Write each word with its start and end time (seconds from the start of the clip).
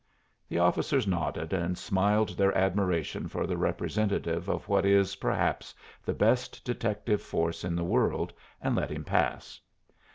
The 0.49 0.57
officers 0.57 1.05
nodded 1.05 1.53
and 1.53 1.77
smiled 1.77 2.29
their 2.29 2.57
admiration 2.57 3.27
for 3.27 3.45
the 3.45 3.55
representative 3.55 4.49
of 4.49 4.67
what 4.67 4.83
is, 4.83 5.17
perhaps, 5.17 5.75
the 6.03 6.15
best 6.15 6.65
detective 6.65 7.21
force 7.21 7.63
in 7.63 7.75
the 7.75 7.83
world, 7.83 8.33
and 8.59 8.75
let 8.75 8.89
him 8.89 9.03
pass. 9.03 9.61